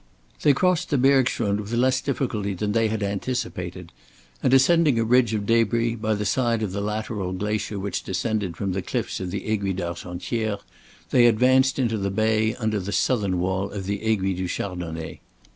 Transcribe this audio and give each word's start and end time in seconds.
They 0.41 0.53
crossed 0.53 0.89
the 0.89 0.97
bergschrund 0.97 1.59
with 1.61 1.73
less 1.73 2.01
difficulty 2.01 2.55
than 2.55 2.71
they 2.71 2.87
had 2.87 3.03
anticipated, 3.03 3.91
and 4.41 4.51
ascending 4.51 4.97
a 4.97 5.03
ridge 5.03 5.35
of 5.35 5.45
debris, 5.45 5.93
by 5.93 6.15
the 6.15 6.25
side 6.25 6.63
of 6.63 6.71
the 6.71 6.81
lateral 6.81 7.33
glacier 7.33 7.77
which 7.77 8.01
descended 8.01 8.57
from 8.57 8.71
the 8.71 8.81
cliffs 8.81 9.19
of 9.19 9.29
the 9.29 9.45
Aiguille 9.47 9.75
d'Argentière, 9.75 10.59
they 11.11 11.27
advanced 11.27 11.77
into 11.77 11.99
the 11.99 12.09
bay 12.09 12.55
under 12.55 12.79
the 12.79 12.91
southern 12.91 13.39
wall 13.39 13.69
of 13.69 13.85
the 13.85 13.99
Aiguille 14.01 14.37
du 14.37 14.47
Chardonnet. 14.47 15.19